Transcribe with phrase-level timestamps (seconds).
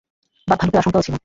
[0.47, 1.15] বাঘ-ভাল্লুকের আশঙ্কাও ছিল।